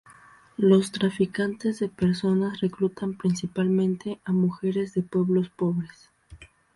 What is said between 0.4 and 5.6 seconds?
Los traficantes de personas reclutan principalmente a mujeres de pueblos